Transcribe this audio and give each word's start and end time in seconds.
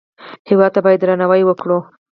هېواد 0.49 0.71
ته 0.75 0.79
باید 0.85 0.99
درناوی 1.01 1.43
وکړو 1.45 1.79